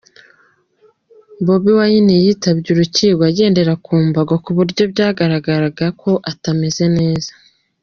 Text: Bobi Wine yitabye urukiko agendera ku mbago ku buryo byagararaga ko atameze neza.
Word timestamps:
Bobi 1.45 1.71
Wine 1.77 2.15
yitabye 2.25 2.67
urukiko 2.71 3.21
agendera 3.29 3.73
ku 3.85 3.93
mbago 4.07 4.33
ku 4.43 4.49
buryo 4.57 4.83
byagararaga 4.93 5.85
ko 6.01 6.11
atameze 6.31 6.85
neza. 6.97 7.31